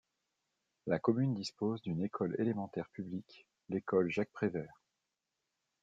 [0.87, 4.81] La commune dispose d'une école élémentaire publique, l'école Jacques-Prévert.